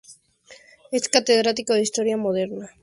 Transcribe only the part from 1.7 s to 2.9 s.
de Historia Moderna en la Universidad de Navarra.